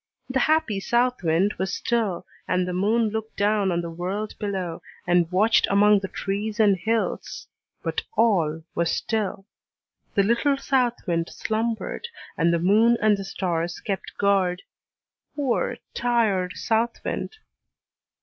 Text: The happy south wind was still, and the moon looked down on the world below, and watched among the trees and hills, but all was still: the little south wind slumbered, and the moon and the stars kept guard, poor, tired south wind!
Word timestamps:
The 0.27 0.39
happy 0.39 0.79
south 0.79 1.21
wind 1.21 1.53
was 1.59 1.75
still, 1.75 2.25
and 2.47 2.67
the 2.67 2.73
moon 2.73 3.09
looked 3.09 3.35
down 3.37 3.71
on 3.71 3.81
the 3.81 3.91
world 3.91 4.33
below, 4.39 4.81
and 5.05 5.31
watched 5.31 5.67
among 5.69 5.99
the 5.99 6.07
trees 6.07 6.59
and 6.59 6.75
hills, 6.75 7.47
but 7.83 8.01
all 8.17 8.63
was 8.73 8.89
still: 8.91 9.45
the 10.15 10.23
little 10.23 10.57
south 10.57 11.05
wind 11.05 11.29
slumbered, 11.29 12.07
and 12.35 12.51
the 12.51 12.57
moon 12.57 12.97
and 12.99 13.15
the 13.15 13.23
stars 13.23 13.79
kept 13.79 14.17
guard, 14.17 14.63
poor, 15.35 15.77
tired 15.93 16.53
south 16.55 17.03
wind! 17.05 17.35